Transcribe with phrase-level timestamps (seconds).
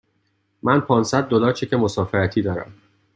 [0.63, 2.73] من پانصد دلار چک مسافرتی دارم.